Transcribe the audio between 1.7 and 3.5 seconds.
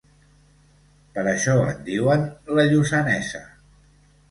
diuen ‘la Lluçanesa’.